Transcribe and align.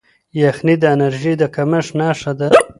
یخني 0.39 0.75
د 0.79 0.83
انرژۍ 0.95 1.33
د 1.39 1.43
کمښت 1.55 1.91
نښه 1.99 2.31
ده. 2.39 2.47